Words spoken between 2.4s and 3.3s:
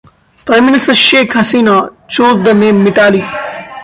the name Mitali.